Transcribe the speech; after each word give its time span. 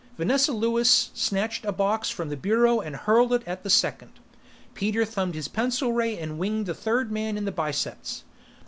Vanessa 0.17 0.51
Lewis 0.51 1.11
snatched 1.13 1.63
a 1.63 1.71
box 1.71 2.09
from 2.09 2.29
the 2.29 2.35
bureau 2.35 2.79
and 2.79 2.95
hurled 2.95 3.31
it 3.33 3.43
at 3.45 3.61
the 3.61 3.69
second. 3.69 4.13
Peter 4.73 5.05
thumbed 5.05 5.35
his 5.35 5.47
pencil 5.47 5.93
ray 5.93 6.17
and 6.17 6.39
winged 6.39 6.65
the 6.65 6.73
third 6.73 7.11
man 7.11 7.37
in 7.37 7.45
the 7.45 7.51
biceps. 7.51 8.23